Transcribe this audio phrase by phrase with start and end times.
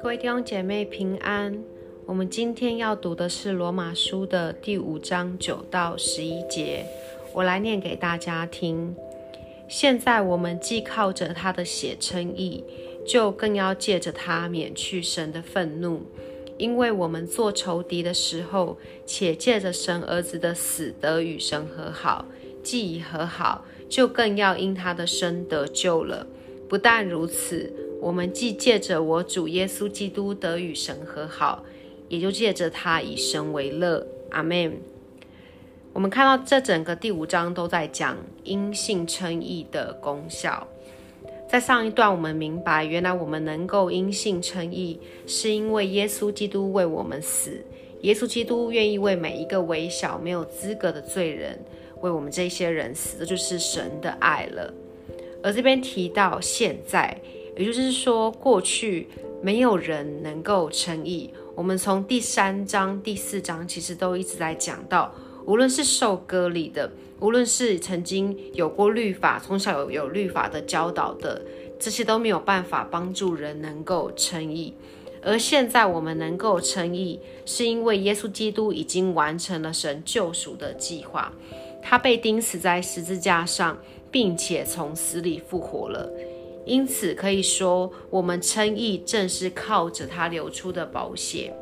[0.00, 1.64] 各位弟兄姐妹平安。
[2.04, 6.86] 我们今天要读的是罗马书的第五章九到十一节，
[7.32, 8.94] 我来念给大家听。
[9.66, 12.62] 现在我们既靠着他的血称义，
[13.04, 16.02] 就更要借着他免去神的愤怒，
[16.56, 22.26] 因为我们做仇敌的时候，且借着神儿子的死得与神和好；
[22.62, 26.26] 既已和好，就更要因他的生得救了。
[26.68, 31.64] 不但如此，我们既借着我主耶稣基督得与神和好。
[32.08, 34.78] 也就借着他以神为乐，阿门。
[35.92, 40.64] 我们看到这整个第五章都在讲因信称义的功效。
[41.48, 47.60] 在上一段，我们明白，原来我们能够因信称义，是因为耶稣基督为我们死。
[48.02, 51.58] 耶稣基督愿意为每一个微小、没有资格的罪人，
[52.00, 54.72] 为我们这些人死，这就是神的爱了。
[55.42, 57.20] 而这边提到现在，
[57.56, 59.08] 也就是说，过去
[59.42, 61.30] 没有人能够称义。
[61.54, 65.14] 我们从第三章、第四章，其实都一直在讲到，
[65.46, 71.40] 无论是受割礼的，无论是曾经有过律法、从小有有律法的教导的，
[71.78, 74.74] 这些都没有办法帮助人能够称义。
[75.22, 81.32] 而现在我们能够称义，是因为耶稣基督已经完成了神救赎的计划，
[81.88, 83.78] 他被钉死在十字架上，
[84.10, 86.10] 并且从死里复活了。
[86.64, 91.54] 因此可以说，我们称义正是靠着他流出的宝血，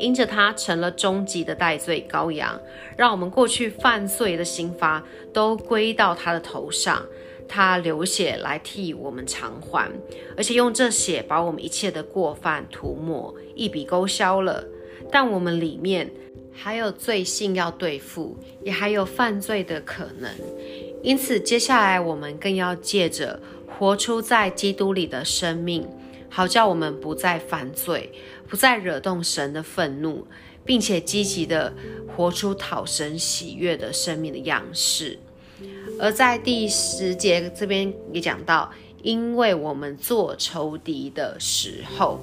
[0.00, 2.60] 因着他成了终极的代罪羔羊，
[2.96, 7.06] 让我们过去犯罪的刑罚都归到他的头上，
[7.46, 9.88] 他流血来替我们偿还，
[10.36, 14.64] 而且用这血把我们一切的过犯涂抹，一笔勾销了。
[15.12, 16.10] 但我们里面
[16.60, 20.30] 还有罪性要对付，也还有犯罪的可能，
[21.02, 23.40] 因此接下来我们更要借着。
[23.78, 25.86] 活出在基督里的生命，
[26.28, 28.10] 好叫我们不再犯罪，
[28.48, 30.26] 不再惹动神的愤怒，
[30.64, 31.72] 并且积极的
[32.08, 35.16] 活出讨神喜悦的生命的样式。
[36.00, 38.68] 而在第十节这边也讲到，
[39.04, 42.18] 因为我们做仇敌的时候，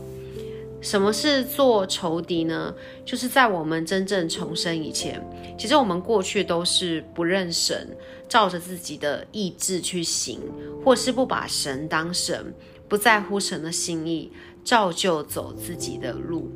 [0.86, 2.72] 什么是做仇敌呢？
[3.04, 5.20] 就是在我们真正重生以前，
[5.58, 7.98] 其实我们过去都是不认神。
[8.30, 10.40] 照着自己的意志去行，
[10.84, 12.54] 或是不把神当神，
[12.88, 14.32] 不在乎神的心意，
[14.64, 16.52] 照旧走自己的路。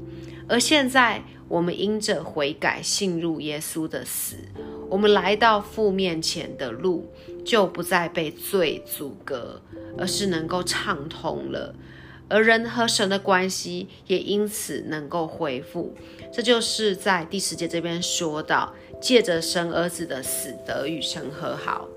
[0.47, 4.35] 而现在，我们因着悔改，信入耶稣的死，
[4.89, 7.12] 我们来到父面前的路，
[7.44, 9.62] 就不再被罪阻隔，
[9.97, 11.73] 而是能够畅通了。
[12.29, 15.94] 而人和神的关系也因此能够恢复。
[16.31, 18.73] 这就是在第十节这边说到。
[19.01, 21.88] 借着神儿子的死得与神和好，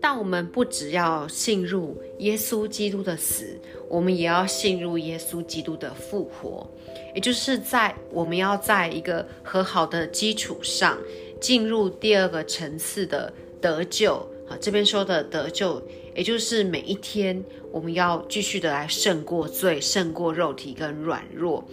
[0.00, 3.58] 但我们不只要信入耶稣基督的死，
[3.88, 6.64] 我们也要信入耶稣基督的复活。
[7.12, 10.96] 也就是在我们要在一个和好的基础上，
[11.40, 14.24] 进入第二个层次的得救。
[14.60, 15.82] 这边说的得救，
[16.14, 21.64] 也就是每一天我们要继续的来胜过罪，胜过肉体跟软弱，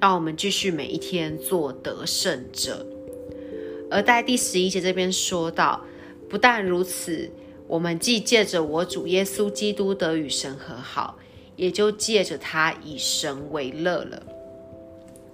[0.00, 2.86] 让我们继续每一天做得胜者。
[3.90, 5.84] 而在第十一节这边说到，
[6.28, 7.30] 不但如此，
[7.66, 11.18] 我们既借着我主耶稣基督得与神和好，
[11.54, 14.22] 也就借着他以神为乐了。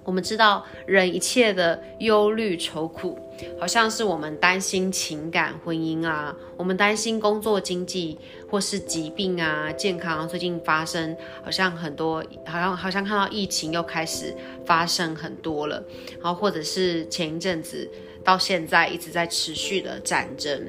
[0.04, 3.18] 我们知道，人一切的忧虑愁苦，
[3.58, 8.18] 好像是我们担心情感、婚姻啊，我们担心工作、经济，
[8.50, 10.28] 或是疾病啊、健康。
[10.28, 14.34] 最近发生，好像很多，好像好像看到疫情又开始
[14.66, 15.82] 发生很多了，
[16.22, 17.90] 然后或者是前一阵子。
[18.24, 20.68] 到现在一直在持续的战争，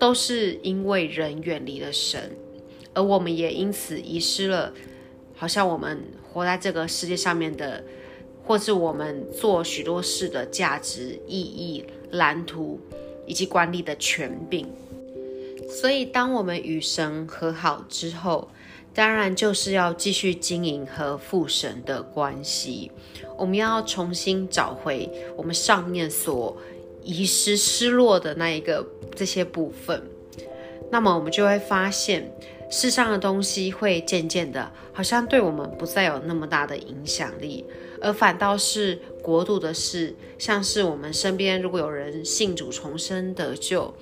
[0.00, 2.32] 都是因为人远离了神，
[2.92, 4.72] 而我们也因此遗失了，
[5.36, 6.02] 好像我们
[6.32, 7.84] 活在这个世界上面的，
[8.52, 12.78] 或是我们做许多事的价值、意义、蓝图
[13.24, 14.68] 以及管理的权柄。
[15.70, 18.50] 所以，当我们与神和好之后，
[18.92, 22.90] 当然就是要继续经营和父神的关系。
[23.38, 26.54] 我们要重新找回我们上面所
[27.02, 30.02] 遗失、失落的那一个这些部分，
[30.90, 32.30] 那么我们就会发现，
[32.68, 37.64] 世上的东西会渐渐的，好像对我们不再有那么大的影响力，
[38.02, 43.94] 而反倒是国度的事，像是我们身边如果有人信主重生得救，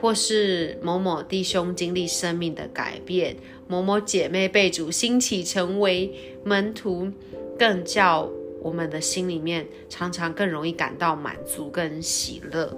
[0.00, 3.36] 或是某某弟兄经历生命的改变，
[3.66, 6.12] 某某姐妹被主兴起成为
[6.44, 7.10] 门徒，
[7.58, 8.30] 更叫。
[8.60, 12.76] 我们的心里面常常更容易感到满足跟喜乐。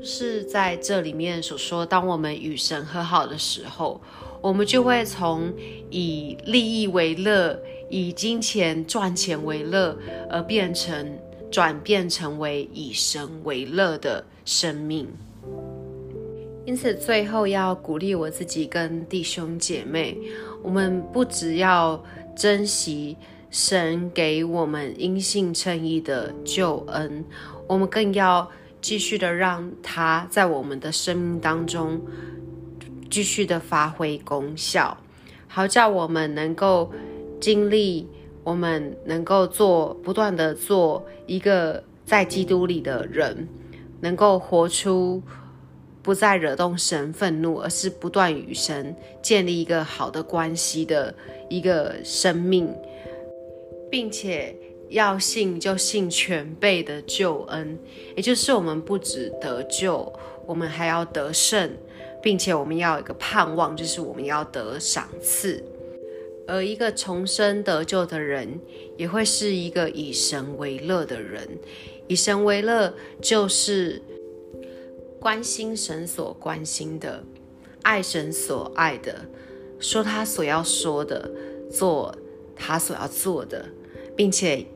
[0.00, 4.00] 是在这里面所说，当我们与神和好的时候，
[4.40, 5.52] 我们就会从
[5.90, 7.60] 以利益为乐、
[7.90, 9.94] 以金钱赚钱为乐，
[10.30, 11.18] 而变成
[11.50, 15.06] 转变成为以神为乐的生命。
[16.64, 20.16] 因此，最后要鼓励我自己跟弟兄姐妹，
[20.62, 22.02] 我们不只要
[22.34, 23.16] 珍惜
[23.50, 27.22] 神给我们因信称义的救恩，
[27.66, 28.50] 我们更要。
[28.82, 32.00] 继续的让它在我们的生命当中
[33.10, 34.96] 继续的发挥功效，
[35.46, 36.90] 好叫我们能够
[37.40, 38.06] 经历，
[38.44, 43.48] 我们能够做不断的做一个在基督里的人，
[44.00, 45.22] 能够活出
[46.02, 51.14] 不再惹动神愤怒，而是不断与神建立一个好的关系的
[51.48, 52.72] 一个生命，
[53.90, 54.54] 并且。
[54.90, 57.78] 要信就信全备的救恩，
[58.16, 60.12] 也就是我们不止得救，
[60.44, 61.70] 我们还要得胜，
[62.20, 65.62] 并且我们要有一个盼望，就是我们要得赏赐。
[66.50, 68.60] 而一个重生得救的人，
[68.96, 71.48] 也会是一个以神为乐的人。
[72.08, 72.92] 以神为乐，
[73.22, 74.02] 就是
[75.20, 77.22] 关心神所关心的，
[77.82, 79.24] 爱神所爱的，
[79.78, 81.30] 说他所要说的，
[81.70, 82.14] 做
[82.56, 83.64] 他所要做的，
[84.16, 84.66] 并且。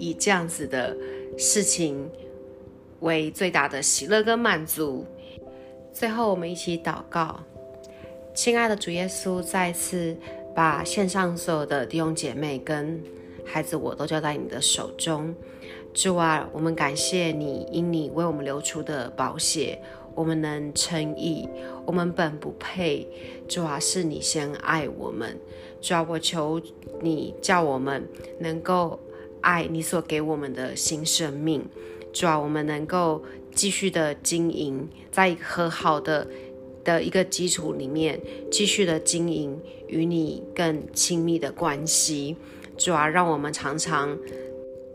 [0.00, 0.96] 以这样子的
[1.36, 2.08] 事情
[3.00, 5.04] 为最大的喜乐跟满足。
[5.92, 7.40] 最后，我们一起祷告，
[8.32, 10.16] 亲爱的主耶稣，再次
[10.58, 13.00] 把线上所有的弟兄姐妹跟
[13.44, 15.32] 孩子我都交在你的手中。
[15.94, 19.80] 主啊，我们感谢你，因你为我们流出的宝血，
[20.16, 21.48] 我们能称义。
[21.86, 23.06] 我们本不配，
[23.46, 25.38] 主啊，是你先爱我们。
[25.80, 26.60] 主啊，我求
[27.02, 28.08] 你叫我们
[28.40, 28.98] 能够。
[29.40, 31.64] 爱你所给我们的新生命，
[32.12, 33.22] 主啊，我们能够
[33.54, 36.26] 继续的经营，在和好的
[36.88, 38.18] 的一个基础里面，
[38.50, 42.34] 继续的经营与你更亲密的关系。
[42.78, 44.16] 主啊，让我们常常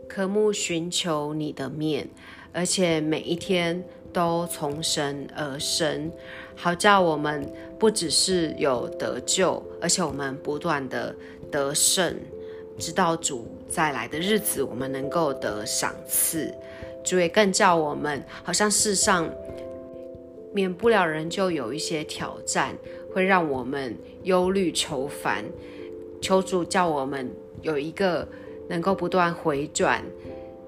[0.08, 2.08] 渴慕寻求你的面，
[2.52, 6.10] 而且每一天都从神而生，
[6.56, 7.48] 好叫我们
[7.78, 11.14] 不只是有得救，而且我们不断的
[11.48, 12.16] 得胜。
[12.76, 16.52] 直到主再来的日子，我们能够得赏赐。
[17.04, 19.30] 主也更叫我们，好像世上
[20.54, 22.74] 免不了人就有一些挑战，
[23.12, 25.44] 会让我们忧虑愁烦。
[26.20, 27.28] 求主叫我们
[27.60, 28.26] 有一个
[28.68, 30.02] 能够不断回转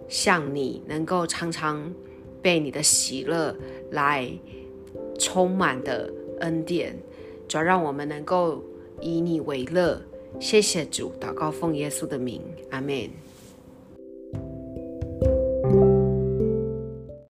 [0.08, 1.94] 向你，能够常常
[2.42, 3.56] 被你的喜乐
[3.92, 4.28] 来
[5.18, 6.98] 充满的恩典，
[7.48, 8.62] 主要让我们能够
[9.00, 10.02] 以你为乐。
[10.38, 13.08] 谢谢主，祷告奉耶稣的名，阿门。